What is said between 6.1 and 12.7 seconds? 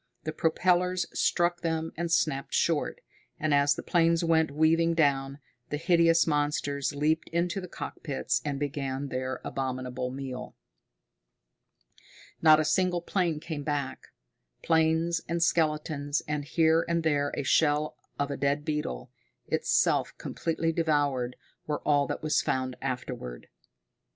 monsters leaped into the cockpits and began their abominable meal. Not a